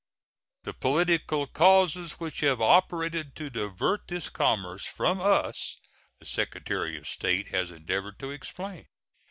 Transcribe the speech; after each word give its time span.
The 0.63 0.73
political 0.73 1.45
causes 1.45 2.13
which 2.13 2.39
have 2.39 2.59
operated 2.59 3.35
to 3.35 3.51
divert 3.51 4.07
this 4.07 4.29
commerce 4.31 4.83
from 4.83 5.21
us 5.21 5.77
the 6.17 6.25
Secretary 6.25 6.97
of 6.97 7.07
State 7.07 7.49
has 7.49 7.69
endeavored 7.69 8.17
to 8.17 8.31
explain. 8.31 8.87